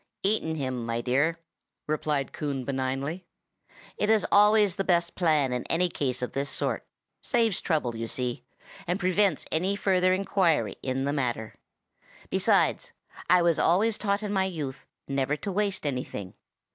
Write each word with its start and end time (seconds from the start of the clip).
"Eaten 0.23 0.55
him, 0.55 0.83
my 0.83 0.99
dear!" 0.99 1.37
replied 1.85 2.33
Coon, 2.33 2.65
benignly. 2.65 3.23
"It 3.97 4.09
is 4.09 4.25
always 4.31 4.75
the 4.75 4.83
best 4.83 5.13
plan 5.13 5.53
in 5.53 5.63
any 5.65 5.89
case 5.89 6.23
of 6.23 6.31
this 6.31 6.49
sort; 6.49 6.87
saves 7.21 7.61
trouble, 7.61 7.95
you 7.95 8.07
see, 8.07 8.43
and 8.87 8.99
prevents 8.99 9.45
any 9.51 9.75
further 9.75 10.11
inquiry 10.11 10.75
in 10.81 11.03
the 11.03 11.13
matter; 11.13 11.53
besides, 12.31 12.93
I 13.29 13.43
was 13.43 13.59
always 13.59 13.99
taught 13.99 14.23
in 14.23 14.33
my 14.33 14.45
youth 14.45 14.87
never 15.07 15.35
to 15.37 15.51
waste 15.51 15.85
anything. 15.85 16.33